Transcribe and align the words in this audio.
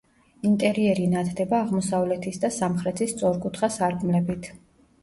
ინტერიერი 0.51 1.05
ნათდება 1.11 1.59
აღმოსავლეთის 1.65 2.43
და 2.47 2.53
სამხრეთის 2.59 3.15
სწორკუთხა 3.17 3.73
სარკმლებით. 3.79 4.53